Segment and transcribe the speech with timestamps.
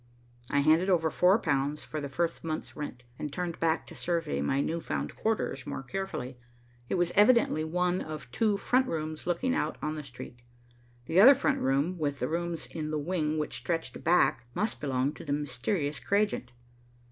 [0.49, 4.41] I handed over four pounds for the first month's rent, and turned back to survey
[4.41, 6.39] my new found quarters more carefully.
[6.89, 10.41] It was evidently one of two front rooms looking out on the street.
[11.05, 15.13] The other front room with the rooms in the wing which stretched back must belong
[15.13, 16.51] to the mysterious Cragent.